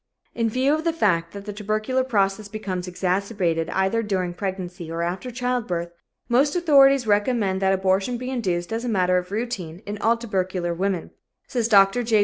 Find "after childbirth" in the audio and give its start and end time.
5.03-5.91